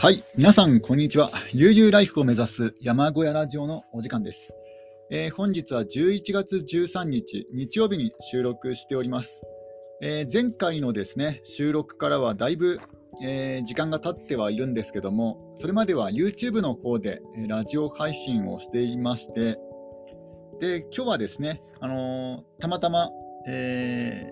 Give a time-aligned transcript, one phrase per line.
[0.00, 1.32] はい、皆さん、こんにちは。
[1.52, 4.54] 悠々ライフを目指す山小屋ラジオのお時間です。
[5.10, 9.42] えー、本日は11月13日、日曜日に収録しております。
[10.00, 12.78] えー、前回のですね収録からはだいぶ、
[13.24, 19.58] えー、時間が経ってはいるんですけども、それまでは YouTube の方で、えラジオ配信をしていまして、
[20.60, 23.10] で今日はですね、あのたまたま、
[23.48, 24.30] え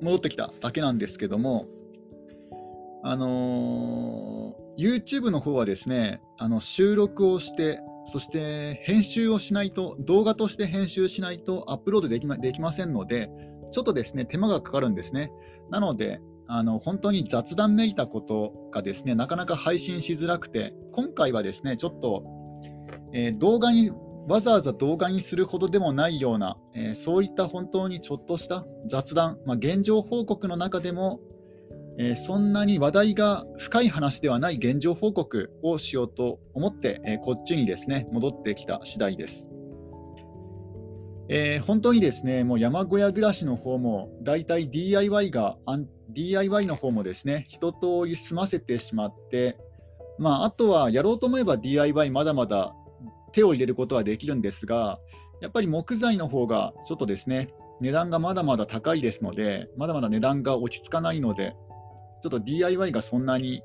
[0.00, 1.68] 戻ってきただけなんですけども、
[3.08, 13.30] あのー、YouTube の方はですね、あの収録をして、そして編集をしないと、動画として編集しないとアップロードできまできませんので、
[13.70, 15.32] ちょっとですね、手間がかかるんですね。
[15.70, 22.24] なので、あの本当に雑談めいたことがですね、なかなか配信しづらくて、今回はですね、ちょっと、
[23.14, 23.90] えー、動画に、
[24.28, 31.20] わざわざ動画にするほどでもないような、えー、そういった本当にちょっとした雑談、まあ、現状報告の中でも
[31.98, 39.50] え、そんなに話題が深い話ではない現状報告をしようと思って、え、こっちにですね戻ってきた次第です。
[41.30, 45.58] えー、本当にですねもう山小屋暮らしの方もだいたい DIY が
[46.08, 49.58] DIY の方もですね一通り済ませてしまって、
[50.18, 52.74] まあ、あとはやろうと思えば DIY まだまだ
[53.32, 54.98] 手を入れることはできるんですが
[55.42, 61.54] やっぱり木材の方がちょっとですね値段がまだまだ高いですのでまだまだ値段が落ち着かないので
[62.22, 63.62] ちょっと DIY がそんなに、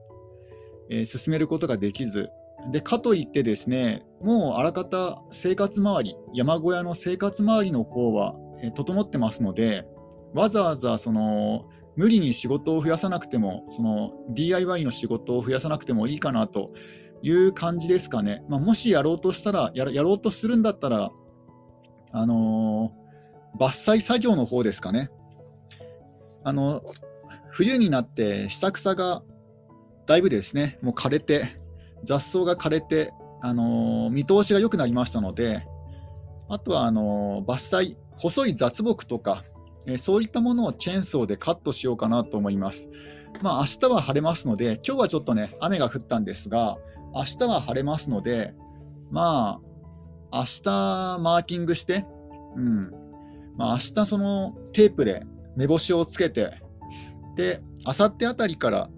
[0.89, 2.29] えー、進めることができず、
[2.71, 9.85] でかといってですね、もうあらかた生活周り、山小屋の生活周りの方は、えー、整ってますので、
[10.33, 16.73] わざわざその無理に仕事を増やさなくても、その DIY の仕事を増やさなくてもいいかなと
[17.21, 18.43] いう感じですかね。
[18.49, 21.11] まあ、もしやろうとしたらや、やろうとするんだったら、
[22.11, 25.09] あのー、伐採作業の方ですかね。
[26.45, 26.81] あの
[27.53, 29.21] 冬になって下草が
[30.07, 31.55] だいぶですね、もう枯れて、
[32.03, 35.65] 雑草が枯れて、あのー、見通しが良くなりましたので、
[36.49, 39.45] あとはあのー、伐採、細い雑木とか、
[39.85, 42.89] えー、そういったものをチェーンソーでカットしようかなと思います。
[43.43, 46.77] まあ明日は晴れますので、今日はちょっとね、雨が降ったんですが、
[47.13, 48.55] 明日は晴れますので、
[49.11, 49.59] ま
[50.31, 52.07] あ、明日マーキングして、
[52.55, 52.91] うん、
[53.55, 55.23] まあ、明日そのテープで
[55.55, 56.62] 目星をつけて、
[57.35, 58.89] で、あさってあたりから、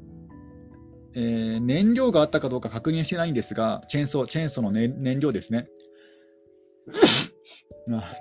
[1.15, 5.69] えー、燃料があったかどうか確認してないんですが、チェーンソー、チェーンソーの、ね、燃料ですね。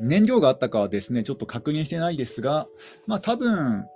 [0.00, 2.68] 燃料があったかはですね、ちょっと確認してないですが、
[3.06, 3.86] まあ多分、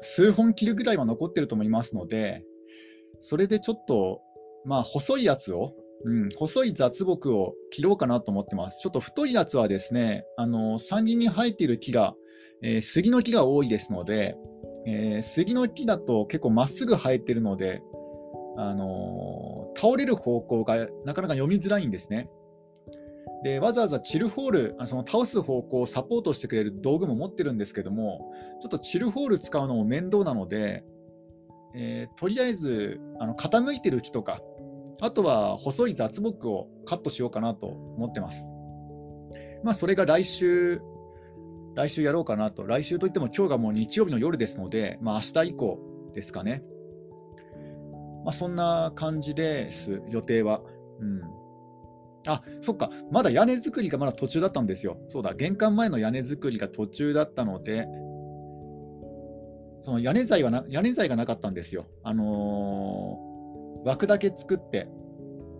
[0.00, 2.44] 数本切るぐらいは残ってると思いますので、
[3.20, 4.22] それでちょっと、
[4.64, 5.74] まあ細いやつを、
[6.04, 8.80] うん、細い雑木を切ろうかなと思ってます。
[8.80, 12.14] ちょっと太いやつはですね、あの山林に生えている木が
[12.62, 14.36] えー、杉の木が多いですので、
[14.86, 17.82] えー、杉の木だと結構まっすぐ生えてるので、
[18.56, 22.28] あのー、倒れる方向がなかなか読みづらいんですね。
[23.42, 30.84] でわざわざチルホール、その倒す方向をサポートしてくれる道具も持ってるんですけども、ちょっとチルホール使うのも面倒なので、
[31.74, 34.40] えー、とりあえずあの傾いてる木とか、
[35.00, 38.40] あとは細い雑木をカットしようかなと思ってます。
[39.64, 40.80] まあ、それが来週
[41.74, 42.66] 来週やろうかなと。
[42.66, 45.78] 来週といっても今日がもう日曜日の夜ですので、まあ、明日以降
[46.12, 46.62] ですかね。
[48.24, 50.62] まあ、そんな感じです、予定は。
[51.00, 51.20] うん。
[52.26, 54.98] あ、そっか、まだ屋根作りがまだ途中だったんですよ。
[55.08, 57.86] そうだ、玄関前の屋根作りが途中だったので、
[59.80, 61.86] その屋根材はな屋根材がなかったんですよ。
[62.04, 64.88] あのー、枠だけ作って、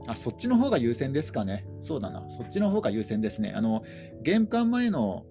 [0.07, 1.67] あ、そっちの方が優先ですかね。
[1.81, 3.53] そうだな、そっちの方が優先ですね。
[3.57, 3.83] あの
[4.23, 5.25] 玄関前の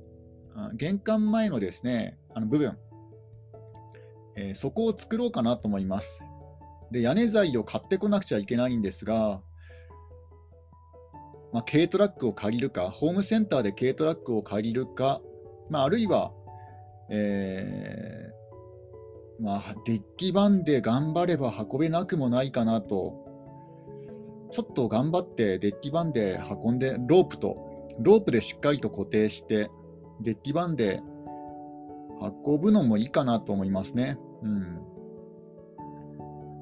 [0.75, 2.77] 玄関前のですね、あの部分、
[4.35, 6.21] えー、そこを作ろうかなと思います。
[6.91, 9.41] で、屋根材を買ってこなくちゃいけないんですが、
[11.53, 15.21] まあ、軽トラックを借りるか、ホームセンターで軽トラックを借りるか、
[15.69, 16.31] まあ、あるいは、
[17.09, 23.25] えー、まあ、デッキ版で頑張れば運べなくもないかなと、
[24.51, 27.57] ちょっと頑張ってデッキ版で運んで、ロープと、
[27.99, 29.69] ロープでしっかりと固定して、
[30.21, 31.01] デッキ版で
[32.45, 34.17] 運ぶのもいいかなと思いますね。
[34.43, 34.81] うん、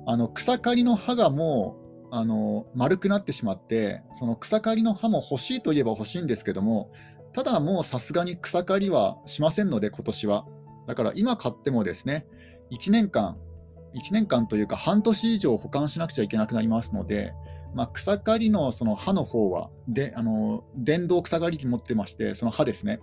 [0.06, 1.78] あの草刈りの刃がも
[2.12, 6.92] うあの丸くなってしまって、その草刈りの刃も欲しいといえば欲しいんですけども、
[7.34, 10.46] ただもうさすがに草刈りはしませんので、今年は。
[10.88, 12.26] だから今買ってもですね、
[12.72, 13.38] 1年間、
[13.94, 17.34] 1年間というか半年以上保管しなくちゃいけなくなりますので、
[17.76, 23.00] まあ、草刈りのその刃の方はであの電動草刈り機持ってまして、その刃ですね、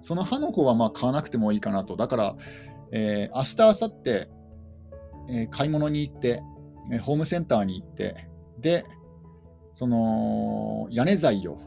[0.00, 1.96] その歯の方はまあ買わなくてもいいかなと。
[1.96, 2.36] だから、
[2.92, 4.36] えー、明日、明後日
[5.28, 6.42] えー、買い物に行って、
[6.92, 8.28] えー、ホームセンターに行って、
[8.58, 8.84] で、
[9.74, 11.58] その屋根材を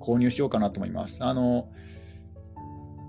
[0.00, 1.24] 購入しようかなと思います。
[1.24, 1.68] あの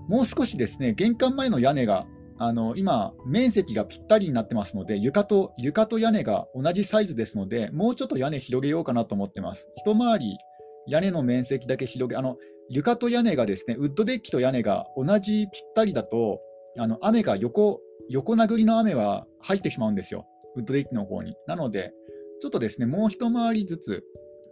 [0.08, 2.06] もう少しですね、玄関前の屋根が
[2.38, 9.68] あの今、面積がぴったりになってますので床と、床と屋根が同じサイズですので、もうちょっと屋根広げようかなと思ってます。
[9.76, 10.38] 一回り
[10.86, 12.36] 屋根の面積だけ広げ、あの
[12.68, 16.40] 床と屋根がですね、ウッドデッキと屋根が同じぴったりだと、
[16.78, 20.26] あの雨が横横殴りの雨は入ってしまうんですよ、
[20.56, 21.36] ウッドデッキの方に。
[21.46, 21.92] なので、
[22.40, 24.04] ちょっとですね、もう一回りずつ、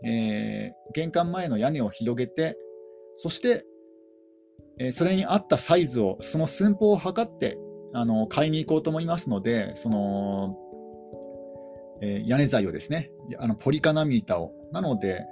[0.04, 2.56] えー、玄関前の屋根を広げて、
[3.16, 3.64] そして、
[4.78, 7.58] えー、それに合ったサイズを、その寸法を測って
[7.92, 10.56] あの買いに行こうと思いますので、その
[12.00, 14.52] えー、屋根材をですね、あのポリカナミータを。
[14.72, 15.24] なので、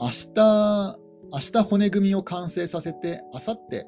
[0.00, 0.98] 明日
[1.32, 3.86] 明日骨組みを完成させて、あさって、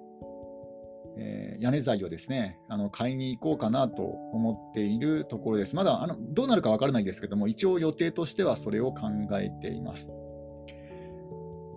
[1.18, 5.74] え、屋根材をですねあの買いに行こうかなと思っているところです。
[5.74, 9.08] まだあのどうなるか分からないですけども、一応予定としてはそれを考
[9.40, 10.12] えています。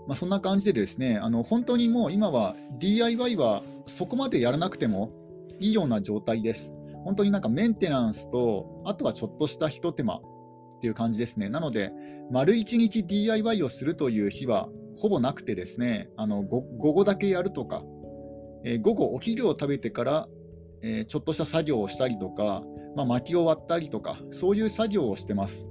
[0.08, 5.12] まあ、そんな感じでですね、あの本当にもう今は DIY はそこまでやらなくても
[5.60, 6.72] いいような状態です。
[7.04, 10.22] 本当になんかメンテナンスと、あとはちょっとしたひと手間っ
[10.82, 11.48] ていう感じですね。
[11.48, 11.92] なので、
[12.32, 14.68] 丸1日 DIY をするという日は
[15.00, 16.62] ほぼなくてですね、あの午
[16.94, 17.84] 後だけやるとか、
[18.66, 20.28] えー、午後お昼を食べてから、
[20.82, 22.64] えー、ちょっとした作業をしたりとか、
[22.96, 25.68] まあ、薪を割ったりとか、そういう作業をしてます。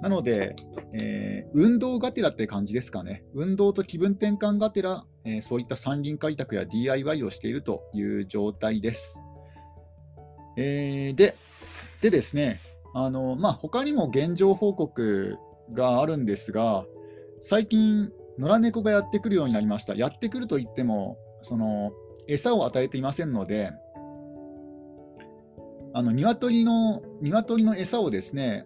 [0.00, 0.56] なので、
[0.94, 3.24] えー、運動がてらって感じですかね。
[3.34, 9.20] 運動と気分転換がてら、え、そういった山林開拓や DIY をしているという状態です。
[10.56, 11.36] え、で
[12.00, 12.58] でですね、
[12.94, 15.38] あのまあ、他にも現状報告
[15.72, 16.84] があるんですが、
[17.44, 19.96] 最近、野良猫がやってくるようになりました。
[19.96, 21.90] やってくるといっても、その
[22.28, 23.72] 餌を与えていませんので、
[25.92, 28.64] あの鶏の鶏の餌をですね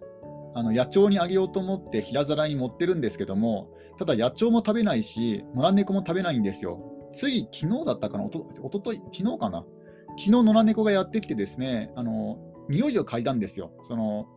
[0.53, 6.79] あの野鳥にあげようと思って平皿に持ってるんですけども、ただ野鳥も食べないし、野良猫も食べないんですよ。
[7.13, 9.65] つい昨日だったかな、おとおととい、昨日かな、
[10.09, 12.37] 昨日野良猫がやってきてですね、あの
[12.69, 14.27] 匂いを嗅いだんですよ、その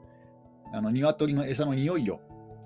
[0.73, 2.21] あの鶏の餌の匂いを。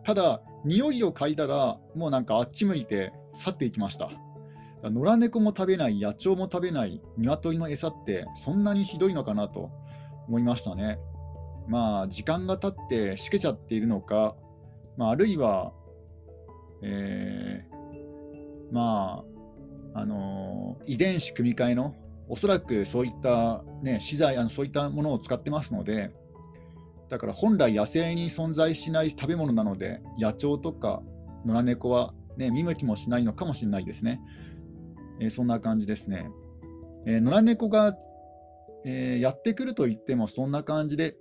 [0.05, 4.11] ただ、匂いを嗅いだら、もうなんかあっち向いて去っていきました。
[4.83, 9.71] 野良猫も食べない、野鳥も食べない鶏の餌って、そんなにひどいのかなと
[10.29, 10.99] 思いましたね。
[11.69, 14.37] まあ、時間が経ってしけちゃっているのか、
[14.99, 15.73] まあ、あるいは、
[16.83, 19.25] えー、ま
[19.95, 21.95] あ、あのー、遺伝子組み換えの、
[22.29, 26.11] おそらくそういった、ね、資材あの、そういったものを使ってますので、
[27.15, 31.01] だから本来野生に存在しない食べ物なので、野鳥とか
[31.47, 34.21] 野良猫は、ね、見向きもしないのかもしれないですね。
[35.21, 36.29] えー、そんな感じですね。
[37.07, 37.97] えー、野良猫が、
[38.85, 41.15] えー、やってくると言ってもそんな感じで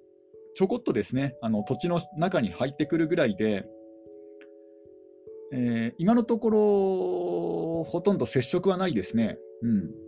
[0.56, 3.68] ちょこっとですね、あの土地の中に入ってくるぐらいで、
[5.54, 9.38] え、今のところ、ほとんど接触はないですね。
[9.62, 10.03] うん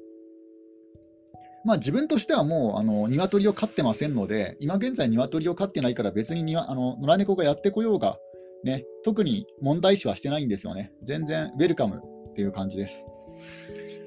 [1.66, 8.18] まあ、自分としてはもうあの鶏を飼ってませんので、今現在、鶏を飼ってないから、別ににあの野良猫がやってこようが、
[8.64, 10.94] ね、特に問題視はしてないんですよね。
[11.02, 13.04] 全然ウェルカムっていう感じです。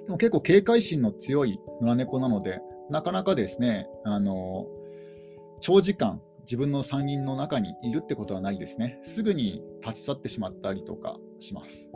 [0.07, 2.61] でも結構警戒心の強い野良猫なので、
[2.91, 4.67] なかなかですね、あの
[5.61, 9.01] 長時間自分の山林の中にいるってことはないですね。
[9.03, 11.91] すぐに立ち去ってしまったりとかします。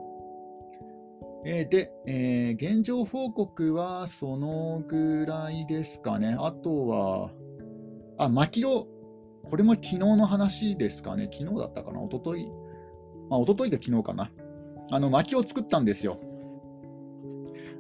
[1.45, 6.37] えー、で、えー、現状報告はそのぐらいですかね。
[6.39, 7.31] あとは、
[8.19, 8.87] あ、牧野、
[9.45, 11.29] これも昨日の話ですかね。
[11.33, 12.01] 昨日だったかな。
[12.01, 12.47] 一昨日？
[13.29, 14.31] まあ、一昨日で昨日かな。
[14.91, 16.21] あの、薪を作ったんですよ。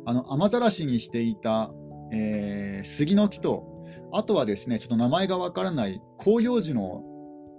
[0.05, 1.73] あの、雨ざらしにしていた、
[2.11, 3.71] えー、杉の木と
[4.13, 7.03] あとはですね、ちょっと名前がわからない広葉樹の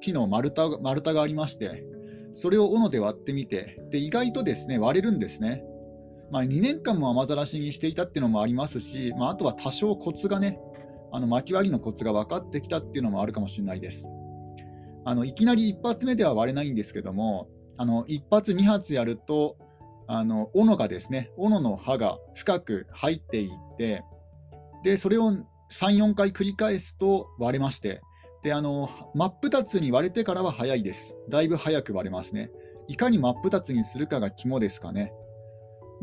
[0.01, 1.83] 木の丸太丸太がありまして、
[2.35, 5.63] それを斧で割ってみて、で意外とですね割れるんですね。
[6.31, 10.59] まあ、2年間も雨ざらしにしていたっていうのもありますし、まあ、あとは多少コツがね、
[11.11, 14.07] あの巻き割りのコツが分かってきたっていうのもあるかもしれないです。
[15.05, 19.57] あのいきなり一発目では割れないんですけども、あの1発、2発やると、
[20.07, 24.03] あの斧がですね、斧の刃が深く入っていって、
[24.83, 28.01] でそれを3、4回繰り返すと割れまして、
[28.41, 31.15] であの真っ二つに割れてからは早いです。
[31.29, 32.49] だいぶ早く割れますね。
[32.87, 35.13] いかに真っ二つにするかが肝ですかね。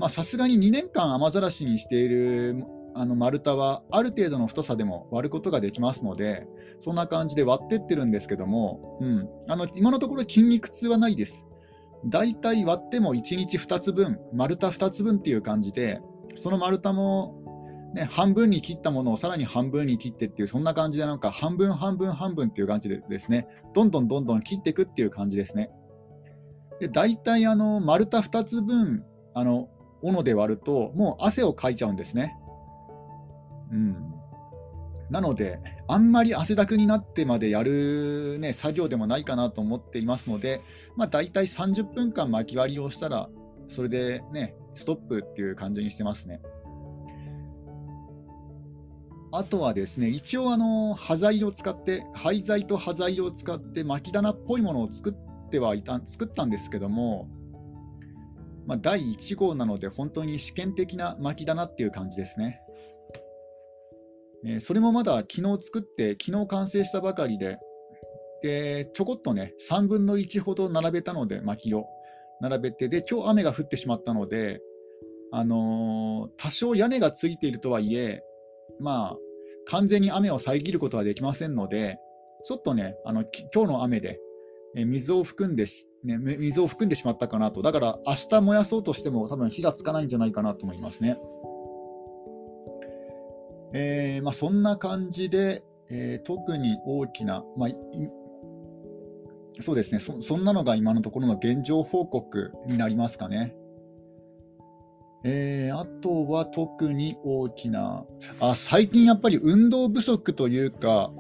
[0.08, 6.46] さすがに2年間雨ざらしにしているあの丸太はある程度の太さでも割ることができますので、
[6.80, 11.46] そんな感じで割ってってるんですけども、うん、あの今のところ筋肉痛はないです。
[12.06, 16.00] だいたい割っても1日2つ分、丸太2つ分っていう感じで、
[16.34, 17.36] その丸太も
[17.94, 25.70] ね、半分に切ったものをさらに半分に切ってっていう、そんな感じで、なんか半分、半分、半分っていう感じでですね、どんどんどんどん切っていくっていう感じですね。
[26.80, 29.04] で大体あの丸太2つ分
[29.34, 29.68] あの
[30.02, 32.36] 斧で割るともう汗をかいちゃうんですね。
[33.72, 34.14] うん、
[35.10, 40.62] なのであんまり汗だくになってまでやる、ね、作業でもないかなと思っていますので、
[40.96, 43.28] まあ、大体30分間巻き割りをしたら
[43.68, 46.40] それでねストップっていう感じにしてますね。
[49.32, 55.14] あとはですね、一応あの、端材を使って、廃材と端材を使って巻き棚っぽいものを作っ
[55.50, 57.28] ってはいた作ったんですけども、
[58.70, 62.60] まあ、第1号なので本当に試験的な巻きだなっていう感じですね。
[64.46, 67.58] えー、それもまだ昨日作って、昨日完成したばかりで、
[68.44, 71.86] でちょこっとね、3分の1ほど並べたので、薪を
[72.40, 74.60] 並べて、で今日雨が降ってしまったので、
[75.32, 78.22] あのー、多少屋根がついているとはいえ、
[78.78, 79.16] まあ、
[79.66, 81.98] 完全に雨を遮ることはできませんので、
[82.44, 84.20] ちょっとね、あの今日の雨で
[84.76, 85.66] 水を含んで、
[86.04, 91.18] ね、水を含んでしまったかなと、だから明日燃やそうとしても多分火がつかないんじゃないかなと思いますね。
[93.72, 97.70] えー、まあ、そんな感じで、えー、特に大きな、まあ、
[99.60, 103.54] そうですねそ、そんなのが今のところの現状報告になりますかね。
[105.22, 108.06] えー、あとは特に大きな
[108.40, 111.12] あ、最近やっぱり運動不足というか、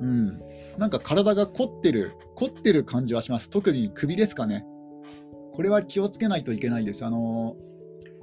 [0.00, 0.42] うん、
[0.78, 3.50] なんか体が凝ってる、凝ってる感じはします。
[3.50, 4.64] 特に首ですかね。
[5.52, 7.04] これは気をつけないといけないです。
[7.04, 7.56] あの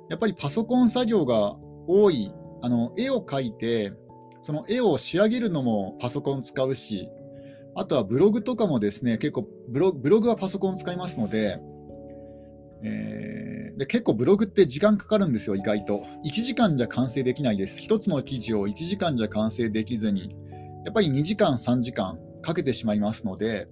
[0.09, 1.55] やっぱりパソコン作業が
[1.87, 3.93] 多い、あの絵を描いて、
[4.41, 7.09] その絵を仕上げるのもパソコン使うし、
[7.75, 11.59] あとはブログとかもですね、結構ブログはパソコン使いますので、
[12.83, 16.05] えー、で結構ブログって時間かかるんですよ、意外と。
[16.25, 17.77] 1時間じゃ完成できないです。
[17.77, 20.35] 1つの記事を1時間じゃ完成できずに、
[20.87, 23.67] やっぱり2時間、3時間、かけてしまいますので、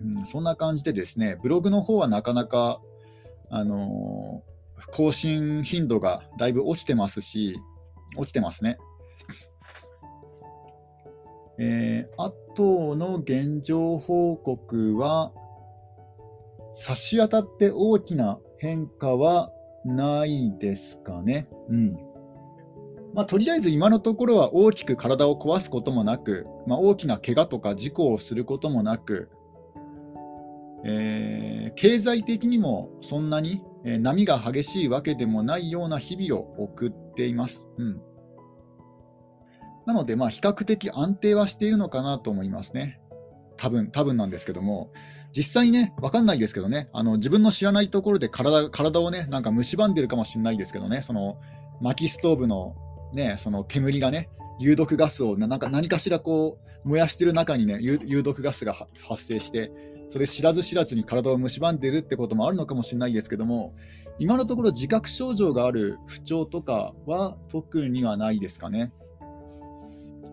[0.00, 2.80] うん、そんな感じでですね、ブログの方はなかなか、
[3.50, 7.58] あのー、更新頻度がだいぶ落ちてますし、
[8.16, 8.78] 落ちてますね。
[11.58, 15.32] えー、あとの現状報告は、
[16.76, 19.50] 差し当たって大きな変化は
[19.84, 21.48] ないですかね。
[21.68, 22.07] うん。
[23.18, 29.28] まあ、とりあえず今のところは大きく体を壊すこともなく、まあ、大きな怪我とか事故をすることもなく、
[30.84, 37.68] えー、経済的にもそんなに、波が激しいわけでもないような日々を送っています。
[37.78, 38.00] うん、
[39.84, 43.00] なので、まあ、比較的安定はしているのかなと思いますね。
[43.56, 44.92] 多分多分なんですけども、
[45.32, 51.40] 実際ね、分かんないですけどね、あの自分の知らないところで体体をね、なんか蝕んでるかもしれないですけどね、その
[51.80, 52.76] 薪ストーブの
[53.12, 59.70] ね、その煙がね、有毒ガスをなんか何かしらこう燃やしてる中にね有毒ガスが発生して
[60.10, 63.74] それ知らず知らずに体を蝕んでるってこともあるのかもしれないですけども
[64.18, 68.92] 今のところ自覚症状がある不調とかは特にはないですかね。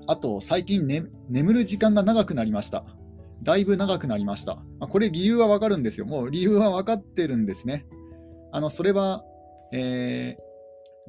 [0.07, 2.83] あと最近、ね、眠る時間が長くなりました。
[3.43, 6.05] だいぶ長くなりました、あ、これ理由はわかるんですよ。
[6.05, 7.85] もう理由は分かってるんですね。
[8.51, 9.23] あのそれは、
[9.71, 10.44] えー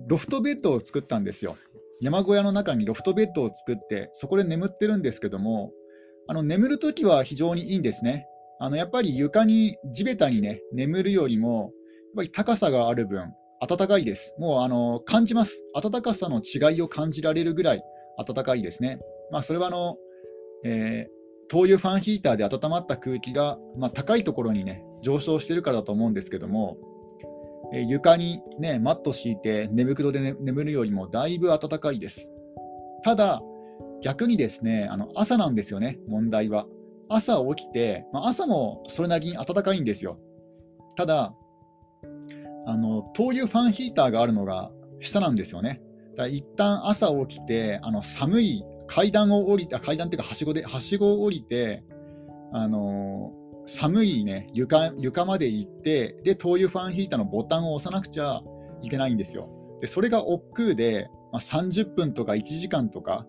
[0.07, 1.57] ロフトベッドを作ったんですよ。
[2.01, 5.73] 山小屋の中にロフトベッドを作って、そこで眠ってるんですけども、
[6.29, 8.27] あの眠るときは非常にいいんですね。
[8.59, 11.71] あのやっぱり床に地べたにね眠るよりも、やっ
[12.17, 13.33] ぱり高さがある分、
[13.67, 14.35] 暖かいです。
[14.39, 15.63] もうあの感じます。
[15.75, 17.83] 暖かさの違いを感じられるぐらい
[18.19, 18.99] 暖かいですね。
[19.31, 19.97] まあ、それはあの、
[20.65, 26.77] えー、灯油ファンヒーターで温まった空気が、まあ、高いところにね上昇してるからだと思うんですけども、
[27.73, 32.33] え床に、ね、マット敷いて寝袋で、ね、眠るよりもだいぶ暖かいです。
[33.03, 33.43] ただ、
[34.03, 36.67] 逆にですね、あの朝なんですよね、問題は。
[37.09, 40.19] 朝起きて、まあ、朝もそれなりに暖かいんですよ。
[40.97, 41.35] ただ、
[42.67, 45.81] あの灯油ファンヒーターがあるのが下なんですよね。
[46.17, 51.85] だから一旦朝起きて、あの寒い階段を降りて、階段っていうか、はしごで、はしごを降りて、
[52.53, 53.33] あの
[53.67, 58.41] 寒い、ね、床床まで行って、で、灯油ファンヒーターのボタンを押さなくちゃ
[58.83, 59.51] いけないんですよ。
[59.81, 63.27] でそれが億劫で、まあ、30分とか1時間とか、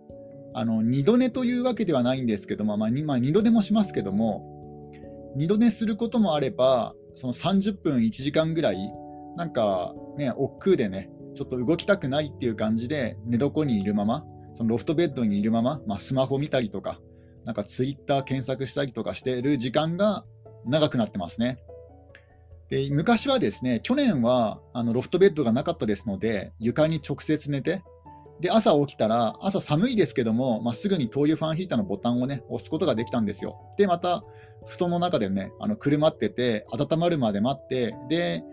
[0.54, 4.92] あの2度寝というわけではないんですけども、まあ、まあ、2度寝もしますけども、
[5.38, 8.78] 2度寝することもあれば、その30分、1時間ぐらい、
[9.36, 17.00] なんかね、億劫でね、ちょっと動きたくないっていう感じで、寝床にいるまま、そのロフトベッドにいるまま、まあ、スマホ見たりとか、
[17.48, 20.26] なんかツイッター検索したりとかしてる時間が
[20.66, 21.58] 長くなってますね。
[22.70, 27.84] で昔はですね、去年はあのロフトベッドがなかったですので、床に直接寝て、
[28.42, 33.58] で、朝起きたら、朝寒いですけども、まあ、すぐに灯油ファンヒーターのボタンをね、押すことができたんですよ。
[33.78, 34.24] で、また、
[34.68, 38.44] 布団の中でね、あの車ってて、温まるまで待って、で、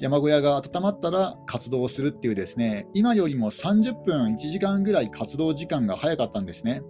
[0.00, 6.82] 山小屋が温まったら活動をするっていうですね、今よりも30分、1時間ぐらい活動時間が早かったんですね。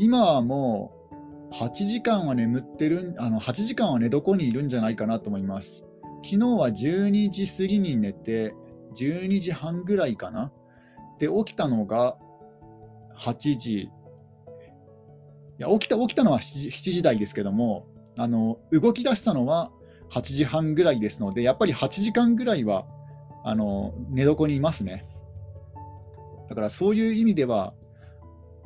[0.00, 0.92] 今はも
[1.50, 5.84] う、8時間は眠ってる、あの8時間は寝床にいるんじゃないかなと思います。
[6.24, 8.54] 昨日は12時過ぎに寝て、
[8.96, 10.52] 12時半ぐらいかな。
[11.18, 12.16] で、起きたのが
[13.14, 13.72] 8時。
[13.82, 13.90] い
[15.58, 19.70] や起きた起きたのは 7, 7時台ですけどもあの、動き出したのは
[20.10, 22.86] 8時半ぐらいですので、やっぱり8時間ぐらいは
[23.44, 25.04] あの寝床にいますね。
[26.48, 27.74] だからそういう意味では、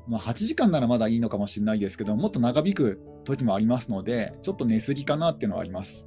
[0.06, 6.06] まあ、8時間ならまだいいのかもしれないですけど、もっと長引く時もありますので、ちょっと寝すぎかなっていうのはあります。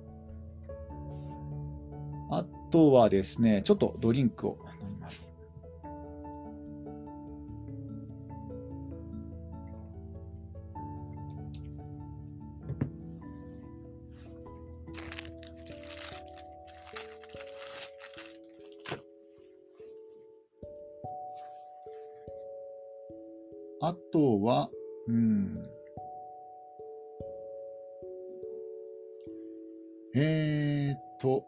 [2.29, 5.26] あとはですね、ちょっとドリンクを飲みます。
[23.87, 24.69] あとは、
[25.07, 25.69] うん。
[30.13, 31.45] えー、っと、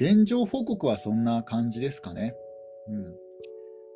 [0.00, 2.34] 現状報告はそんな感じですかね。
[2.88, 3.14] うん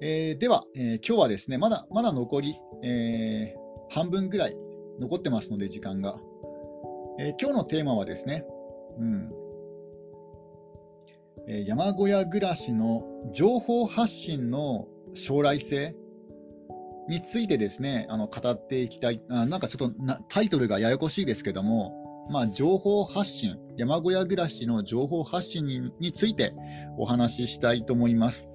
[0.02, 4.56] えー、では、えー、今日はですね、まだまだ残り、えー、半分ぐらい
[5.00, 6.21] 残ってますので、時間が。
[7.18, 8.44] え今日のテーマはですね、
[8.99, 9.32] うん
[11.49, 15.95] え山小屋暮らしの情報発信の将来性？
[17.09, 26.54] についてですね、あの語っていきたい、あなんかちょっとなタイトルがややこしいですけども、まあ、情報発信、山小屋暮らしの情報発信にについて
[26.97, 28.49] お話ししたいと思います。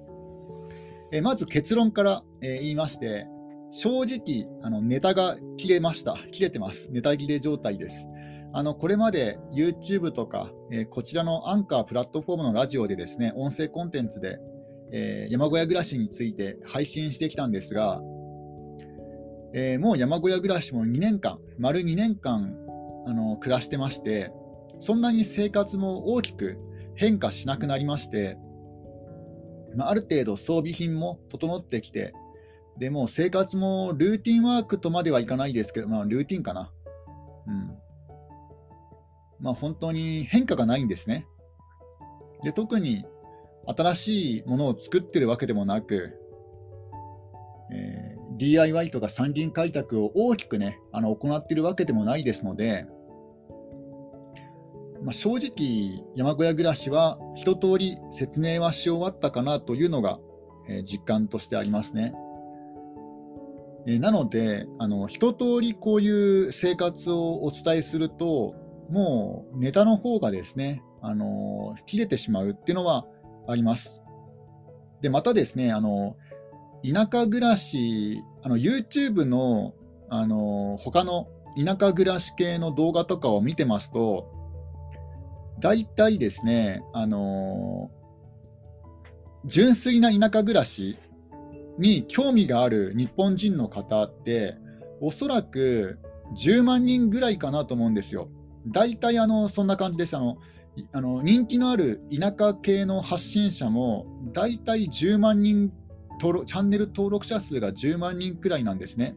[1.12, 3.26] えまず結論から、え言いまして、
[3.70, 6.16] 正直あの、ネタが切れました。
[6.32, 6.90] 切れてます。
[6.90, 8.08] ネタ切れ状態です。
[8.54, 14.38] あのこれまで YouTube とか、えー、こちらのアンカープラットフォームのラジオでですね、音声コンテンツで、
[14.92, 18.00] えー、山小屋暮らしについて配信してきたんですが、
[19.54, 22.56] えー、もう山小屋暮らしも2年間、丸2年間
[23.06, 24.32] あの暮らしてまして、
[24.80, 26.58] そんなに生活も大きく
[26.94, 28.38] 変化しなくなりまして、
[29.76, 32.12] まあ、る程度装備品も整ってきて、
[32.78, 36.72] でも生活もルーティンワークとまではいかないですけど、まあ、ルーティンかな。
[37.46, 37.78] うん
[39.40, 41.26] まあ、本当に変化がないんですね。
[42.42, 43.04] で特に
[43.76, 46.18] 新しいものを作ってるわけでもなく、
[47.70, 52.86] えー、DIY とか山林開拓を大きくね、あの行ってるわけでもないですので、
[55.02, 60.18] まあ、正直、山小屋暮らしは一通り説明はし終わったかなというのが、
[60.68, 62.14] えー、実感としてありますね。
[63.86, 68.54] え、なのであの、一通りこういう生活をお伝えすると、
[68.90, 73.06] もうネタの方がですね、あの切れてしまうっていうのは
[73.48, 74.02] あります。
[75.00, 76.16] で、またですね、あの
[76.84, 79.74] 田舎暮らし、あの YouTube の
[80.10, 84.30] あの他の田舎暮らし系の動画とかを見てますと、
[85.60, 87.90] 大体ですね、あの
[89.44, 90.98] 純粋な田舎暮らし
[91.78, 94.56] に興味がある日本人の方って、
[95.00, 95.98] おそらく
[96.36, 98.28] 10万人ぐらいかなと思うんですよ。
[98.66, 100.16] 大体あのそんな感じです。
[100.16, 100.36] あの
[100.92, 105.72] あの人気のある田舎系の発信者も大体10万人
[106.20, 109.16] 登録、チャンネル登録者数が10万人くらいなんですね。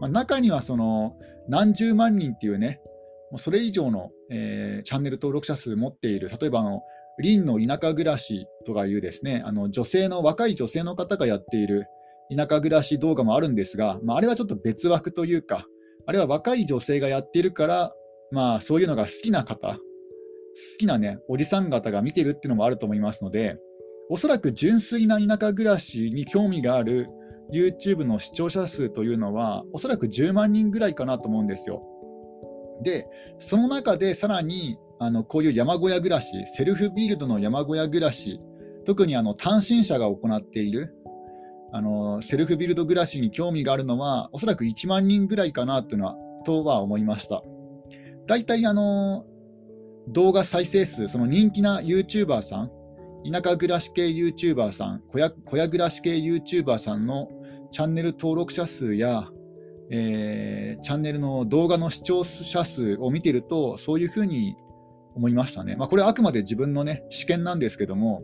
[0.00, 1.16] まあ、中にはその
[1.48, 2.80] 何十万人っていうね、
[3.30, 6.82] もうそれ以上の、えー、チャンネル登録者数持っている、例えばあの
[7.22, 11.86] 林の田舎暮らしとかいうですね、あの女性の若い女性の方がやっている
[12.34, 15.66] 田舎暮らし動画もあるんですが、まあ、あれはちょっと別枠というか、
[16.06, 17.92] あれは若い女性がやっているから、
[18.30, 19.78] まあ、そういうのが好きな方、
[20.78, 23.58] きなね、おじさん方が見てるっていうのもあると思いますので、
[24.08, 27.08] おそらく純粋な田舎暮らしに興味がある
[27.52, 31.82] YouTube の視聴者数というのは、おそらく10万人ぐらいかなと思うんですよ。
[32.82, 33.06] で、
[33.38, 38.40] その中でさらにあのこういう山小屋暮らし、セルフビルドの山小屋暮らし、
[38.84, 40.94] 特にあの単身者が行っている
[41.72, 47.42] あのセルフビルド暮らしに興味があるのは、おそらく1万人ぐらいかなというのはとは思いました。
[48.26, 49.24] 大体あの
[50.08, 52.70] 動画再生数、その人気な YouTuber さん、
[53.30, 57.28] 田舎暮らし系 YouTuber さん、小屋小屋暮らし系 YouTuber さんの
[57.70, 59.28] チャンネル登録者数や、
[59.90, 64.56] えー、チャンネルの動画の視聴者数を見てると、そういうふうに
[65.14, 65.76] 思いましたね。
[65.76, 68.22] まあ、これはあくまで自分の、ね、試験なんですけども、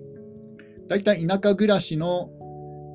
[0.88, 2.30] 大体田舎暮らしの、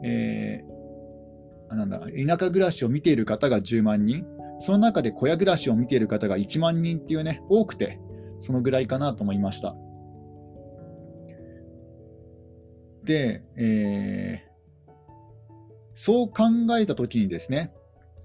[0.03, 2.05] えー、あなんだ田
[2.39, 4.25] 舎暮らしを見ている方が10万人、
[4.59, 7.99] その中で小屋暮らしを見ている方が1万人っていうね、多くて、
[8.39, 9.75] そのぐらいかなと思いました。
[13.03, 14.91] で、えー、
[15.93, 16.43] そう考
[16.77, 17.73] えたときにですね、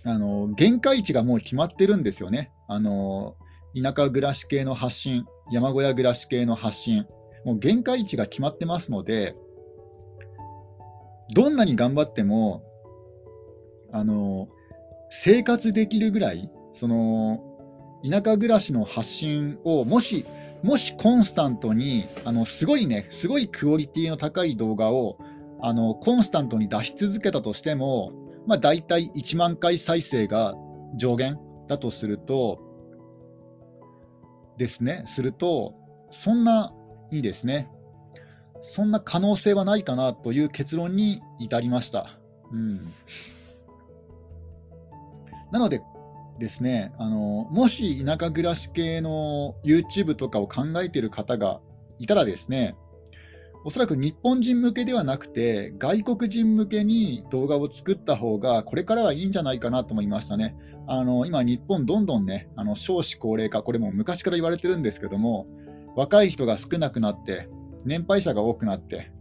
[0.04, 2.50] あの限界値がもう決まってるんですよね。
[2.68, 3.36] あの
[3.74, 7.06] 田舎暮らし系の発信、山小屋暮らし系の発信、
[7.44, 9.36] もう限界値が決まってますので、
[11.34, 12.64] どんなに頑張っても、
[13.92, 14.48] あの
[15.10, 17.49] 生活できるぐらい、その
[18.08, 20.24] 田舎暮らしの発信をもし、
[20.62, 25.18] もしコンスタントに、あのすごいね、すごいクオリティの高い動画を
[25.62, 28.12] あのコンスタントに出し続けたとしても、
[28.46, 30.54] まあ、大体1万回再生が
[30.96, 32.60] 上限だとすると、
[34.56, 35.74] ですね、すると、
[36.10, 36.74] そんな
[37.10, 37.70] にですね、
[38.62, 42.18] そんな可能性はないかなという結論に至りました。
[42.52, 42.92] うん、
[45.50, 45.80] なので
[46.40, 51.60] ですねあの、もし田舎暮らし系の YouTube とかを考えている方が
[52.00, 52.74] いたらですね、
[53.62, 60.56] おそらく日本人向けではなくて、外国人向けに動画を作った方が、これからはいいんじゃないかなと思いましたね。
[60.86, 65.46] あの今、日本、どんどんね、あの少子高齢化、これも昔から言われてるんですけども、
[65.94, 67.50] 若い人が少なくなって、
[67.84, 69.12] 年配者が多くなって、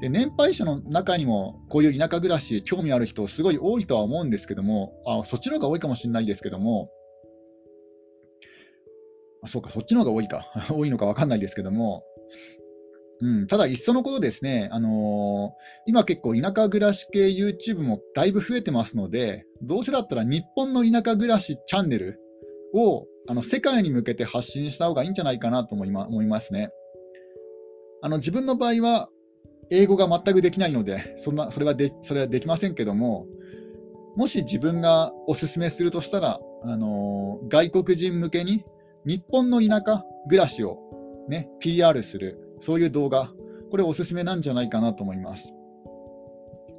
[0.00, 6.90] で年配者の中にもこういう田舎暮らし、興味ある人、すごい多いとは思うんですけども、あそっちの方が多いかもしれないですけども、
[9.42, 12.04] あそうか、そっちの方が多いか、 多いのか分かんないですけども、
[13.20, 22.20] うん、ただ、いっそのことですね、あのー、今結構田舎暮らし系 YouTube もだいぶ増えてますので、どうせだったら日本の田舎暮らしチャンネル
[22.74, 25.90] をあの世界に向けて発信した方がいいんじゃないかなと思い
[26.26, 26.70] ますね。
[28.02, 29.08] あの自分の場合は
[29.70, 33.26] 英語が全くできないので、そんなそれはでそれはできませんけども、
[34.16, 38.64] もし自分がおすすめするとしたら、あの、外国人向けに
[39.04, 40.78] 日本の田舎暮らしを、
[41.28, 43.32] ね、PR するそういう動画、
[43.70, 45.52] これおすすめなんじゃないかなと思います。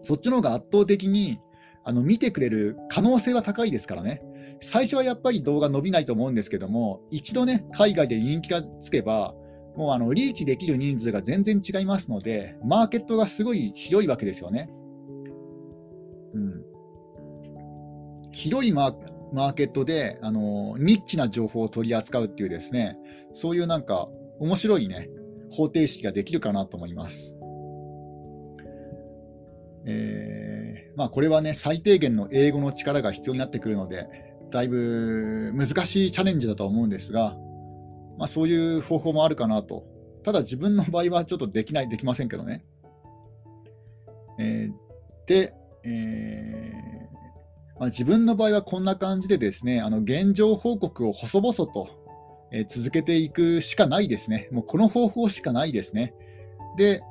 [0.01, 1.39] そっちの方が圧倒的に
[1.83, 4.21] あの見てくれる可能性は高いですからね。
[4.59, 9.35] 最初はやっぱり動画伸びないと思うんですけども、一度ね、海外で人気がつけば、
[9.77, 14.69] もうあのリーチできる人数が全然違いますので、マーケットがすごい広いわけですよね。
[16.33, 16.65] うん、
[18.31, 22.97] 広いマーケットであのニッチな情報を取り扱うっていうですね、
[23.33, 24.09] そういうなんか
[24.39, 25.09] 面白いね、
[25.51, 27.35] 方程式ができるかなと思います。
[29.85, 34.07] えー、まあ、これはね、最低限の英語の力が必要になってくるので、
[34.51, 37.37] だいぶ難しいチャレンジだと思うんですが、
[38.17, 39.85] まあ、そういう方法もあるかなと。
[40.23, 42.65] ただ自分の場合はちょっとできない、できませんけどね。
[44.39, 45.53] えー、で、
[45.83, 51.97] えー、まあ、自分の場合はこんな感じでですね、あの現状報告を細々と
[52.51, 54.47] え続けていくしかないですね。
[54.51, 56.13] もうこの方法しかないですね。
[56.77, 57.01] で、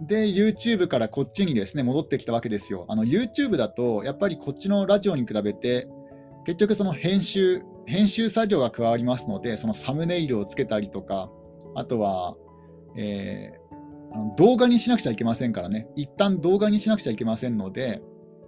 [0.00, 2.84] で、YouTube からこっちにですね、戻ってきたわけですよ。
[2.88, 5.88] あの、YouTube だと、やっぱりこっちのラジオに比べて、
[6.44, 11.30] 結局その編集、編集作業が加わりますので、そのサムネイルをつけたりとか、
[11.74, 12.36] あとは、
[12.94, 18.02] えー、動画にしなくちゃいけませんからね、一旦動画にしなくちゃいけませんので、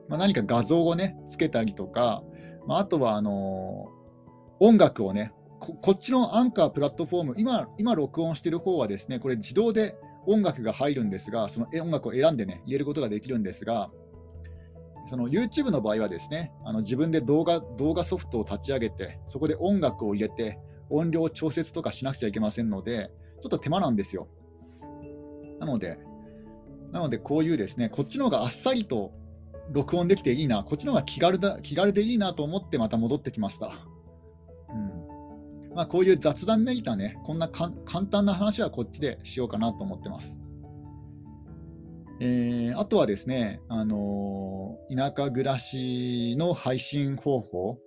[0.09, 2.23] まあ、何か画像をね、つけたりとか、
[2.67, 9.95] まあ、あとはあのー、音楽をね、こっちのアンカープラットフォーム、今、今録音している方はですね、これ自動で
[10.27, 13.91] 音楽が入るんですが、その音楽を選んでね、入れることができるんですが、
[15.07, 20.59] その YouTube の場合はですね、あの自分で動画動画ソフトを立ち上げて、そこで音楽を入れて、
[20.89, 23.11] 音量調節とかしなくちゃいけませんので、
[23.41, 24.29] ちょっと手間なんですよ。
[25.59, 25.99] なので、
[26.93, 29.13] なのでこういうですね、こっちの方があっさりと
[29.71, 33.73] 録音できていいな、こっちの方が気軽だ気軽でいいなと思ってまた戻ってきました。
[34.73, 35.01] うん
[35.75, 37.71] まあ、こういう雑談めいたね、こんな簡
[38.07, 40.40] 単な話はこっちでしようかなと思ってます。
[42.23, 47.79] えー、あとはですね、あのー、田舎暮らしの配信方法、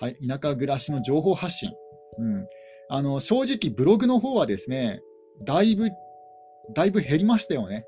[0.00, 1.70] はい、田舎暮らしの情報発信、
[2.18, 2.46] うん、
[2.88, 5.02] あの正直、ブログの方はですね、
[5.44, 5.90] だいぶ、
[6.74, 7.84] だいぶ減りましたよね。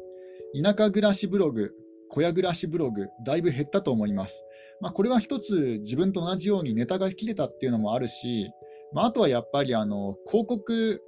[0.62, 1.72] 田舎暮らしブログ、
[2.10, 4.44] 小屋暮らしブログ、だいぶ減ったと思います。
[4.82, 8.50] まあ、これは一つ、自分と同じようにネタが切れたっていうのもあるし、
[8.92, 11.02] まあ、あとはやっぱりあの広告、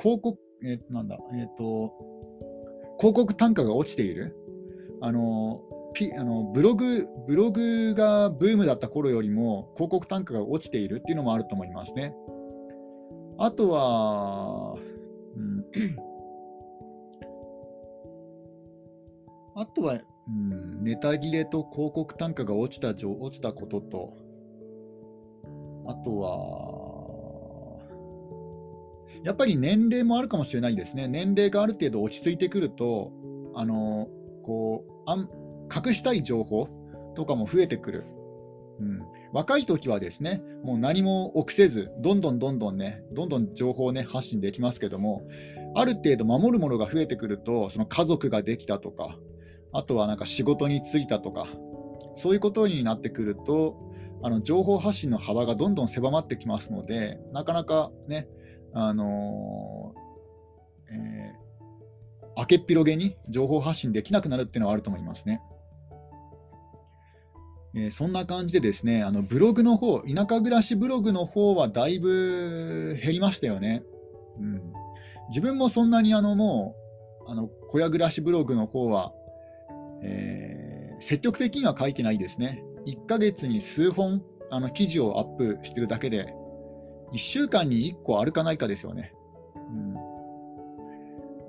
[0.00, 1.92] 広告、えー、なんだ、えっ、ー、と、
[2.98, 4.36] 広告単価が落ちている。
[5.00, 5.62] あの
[5.94, 12.14] ピあのブログブログがブームだった頃よりも広告単価が落ちているっていうのもあると思いますね。
[13.38, 14.76] あとは、
[15.36, 16.08] うん
[19.60, 24.16] あとは、うん、ネタ切れと広告単価が落ちた落ちたことと、
[25.88, 26.77] あとは、
[29.22, 31.08] やっぱり年齢もあるかもしれないですね。
[31.08, 33.12] 年齢がある程度落ち着いてくると、
[33.54, 34.08] あの
[34.42, 35.28] こうあん
[35.74, 36.68] 隠したい情報
[37.14, 38.04] とかも増えてくる。
[38.80, 45.26] うん、若い時はですね、もう何も臆せず、どんどんどんどんね、どんどん情報をね、発信できますけども、
[45.74, 49.18] ある程度守るものが増えてくると、その家族ができたとか、
[49.72, 51.48] あとはなんか仕事に就いたとか、
[52.14, 53.76] そういうことになってくると、
[54.22, 58.28] あの情報発信の幅がどんどん狭まってきますので、なかなかね、
[58.72, 65.40] あのー、えー、明けっぴろげに情報発信できなくなるっていうのはあると思いますね。
[67.74, 73.82] えー、そんな感じでですね、あのブログの方、田舎暮らしブログの方はだいぶ減りましたよね。
[74.38, 74.72] うん、
[75.28, 76.74] 自分もそんなにあのも
[77.26, 79.12] う、あの小屋暮らしブログの方は、
[80.02, 82.64] えー、積極的には書いてないですね。
[82.86, 86.34] 1ヶ月に数本あの記事をアップしてるだけで、
[87.12, 89.14] 1週間に1個あるかないかですよね。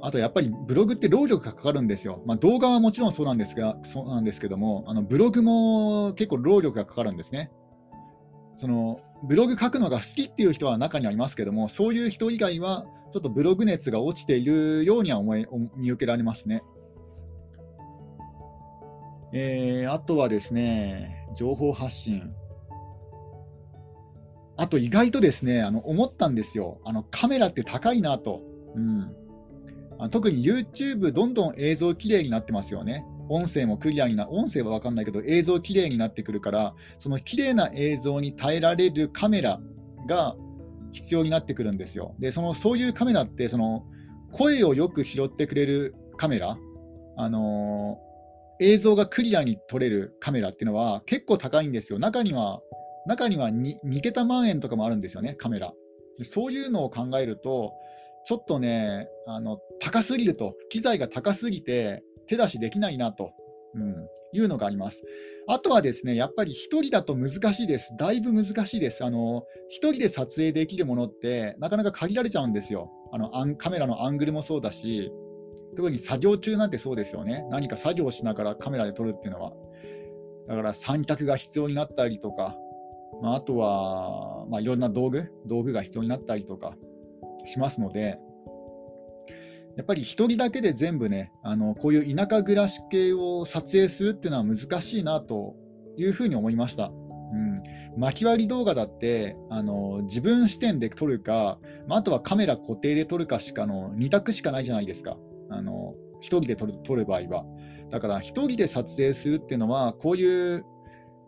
[0.02, 2.22] あとやっぱりブログって労力がかかるんですよ。
[2.26, 7.52] まあ、動画はもちろんそうなんですが、そうなんですけども、あのブログも結構労力がかかるんですね。
[8.58, 15.46] そのブログ書くのが好きっていう人は中にはいますけども、そういう人以外はちょっとブログ熱が落ちているようには思い
[15.76, 16.64] 見受けられますね。
[19.34, 22.34] えー、あとはですね、情報発信。
[24.60, 26.82] あと意外とですね、あの思ったんですよ。
[26.84, 28.42] あのカメラって高いなと。
[28.76, 29.16] うん
[30.12, 33.06] 特に YouTube どんどん映像きれいになってますよね。
[33.30, 39.60] 音声もクリアにな、音声は分かんないけど映像きれいになってくるから、そのきれいな映像に耐えられるカメラ
[40.08, 40.36] が
[40.92, 42.16] 必要になってくるんですよ。
[42.20, 43.86] で、そのそういうカメラってその
[44.32, 46.58] 声をよく拾ってくれるカメラ、
[47.18, 52.00] あのー、映像がクリアに撮れるカメラっていうのは結構高いんですよ。
[52.00, 52.62] 中には
[53.10, 55.74] 中には 2, 2桁万円とかもあるんですよね、カメラ。
[56.24, 57.74] そういうのを考えると、
[58.26, 63.32] ちょっとね、あの高すぎると、機材が高すぎて手出しできないなと、
[63.74, 65.02] うん、いうのがあります。
[65.48, 67.96] あとはですね、やっぱり1人だと難しいです。
[67.98, 69.04] だいぶ難しいです。
[69.04, 72.92] あの1人で撮影できるものって、なかなか限られちゃうんですよ。
[73.12, 75.12] あのカメラのアングルもそうだし、
[75.76, 77.44] 特に作業中なんてそうですよね。
[77.50, 79.54] 何か作業しながらカメラで撮るっていうのは。
[80.48, 82.58] だから三脚が必要になったりとか、
[83.22, 86.76] まあ、あとは、まあ、いろんな道具、道具が必要になったりとか、
[87.46, 88.20] しますので、
[89.76, 95.56] やっぱり1人だけで全部ね、あのこういう田舎暮らし系を撮影するっていうのは難しいなと
[95.98, 96.92] いうふうに思いました。
[97.32, 97.56] うん、
[97.96, 105.18] 巻き割り動画だってあの自分視点で撮るか、まあ、あとはカメラ固定で撮るかしかの2択しかないじゃないですか、
[105.50, 107.46] あの1人で撮る撮る場合は。
[107.90, 110.64] だから1人で撮影するっていうのは、こういう、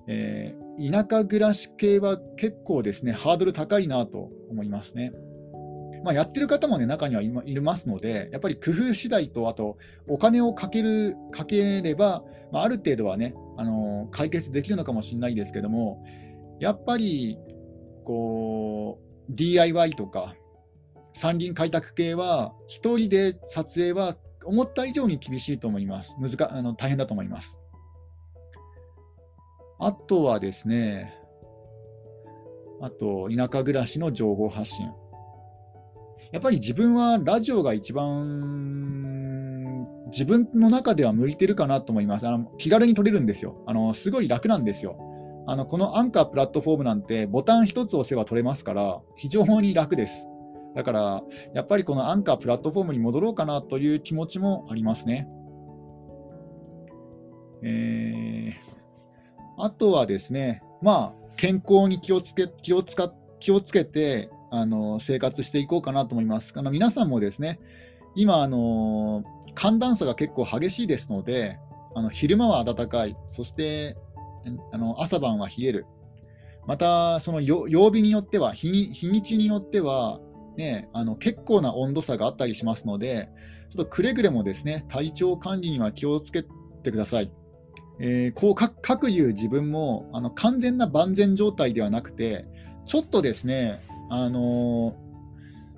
[0.07, 5.13] えー、田舎暮らし系は結構ですね、ハードル高いなと思いますね。
[6.03, 7.29] まあ、やってる方も、ね、中にはい
[7.61, 16.03] ますので、やっぱり工夫次第と、あとお金をかけるかければ、まあ、ある程度はね、あの解決できるのかもしれないですけども、
[16.59, 17.37] やっぱり
[18.03, 20.35] こう DIY とか
[21.13, 26.15] 山林開拓系は、1人で撮影は思った以上に厳しいと思います。
[26.19, 27.60] 難あの大変だと思います。
[29.83, 31.13] あとはですね、
[32.81, 34.91] あと田舎暮らしの情報発信。
[36.31, 42.27] やっぱり自分はラジオが一番自分の中では向いてるかなと思います。
[42.27, 43.95] あの気軽に撮れるんですよあの。
[43.95, 44.97] すごい楽なんですよ。
[45.47, 50.27] あのこのアンカープラットフォームなんてボタン1つ押せば撮れますから非常に楽です。
[50.75, 55.27] だからやっぱりこのアンカープラットフォームに戻ろうかなという気持ちもありますね。
[57.63, 58.70] えー、
[59.57, 66.53] あとはですね、まあ、健康に気をつけ気を使気をつけてあの生活していこうかなと思います。
[66.55, 67.59] あの皆さんもですね、
[68.15, 69.23] 今あの、
[69.55, 71.57] 寒暖差が結構激しいですので、
[71.95, 73.97] あの昼間は暖かい、そして
[74.71, 75.85] あの朝晩は冷える、
[76.67, 80.19] またその曜日によっては日に、日にちによっては、
[80.57, 83.29] ね、あの結構な温度差があったりしますので、
[83.69, 86.43] ちょっとくれぐれもですね体調管理には気をつけ
[86.83, 87.31] てください。
[88.03, 92.45] えー、こう各いう自分もあの完全な万全状態ではなくて、
[92.83, 94.95] ちょっとですね、あの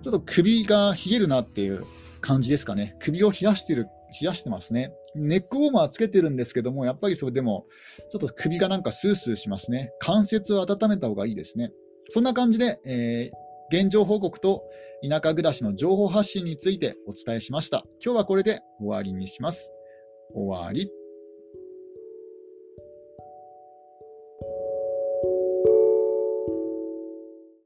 [0.02, 1.86] ちょっと首が冷えるなっていう
[2.22, 2.96] 感じですかね。
[3.00, 3.88] 首を冷やしてる、
[4.22, 4.94] 冷やしてますね。
[5.16, 7.66] ネックウォーマーつけてるんですけども、やっぱりそれでも、
[8.10, 9.92] ちょっと首がなんかスースーしますね。
[10.00, 11.72] 関節を温めた方がいいですね。
[12.10, 14.64] そんな感じで、えー、現状報告と
[15.08, 17.86] 田舎暮らしの情報発信についてお伝えしました。
[18.04, 19.72] 今日はこれで終わりにします。
[20.34, 21.03] 終わり。